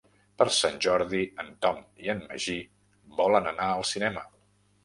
Per 0.41 0.45
Sant 0.59 0.79
Jordi 0.85 1.19
en 1.43 1.51
Tom 1.67 1.77
i 2.05 2.11
en 2.15 2.25
Magí 2.31 2.57
volen 3.21 3.53
anar 3.55 3.69
al 3.77 3.87
cinema. 3.95 4.29